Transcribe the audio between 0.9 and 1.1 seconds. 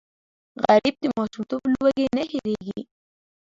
د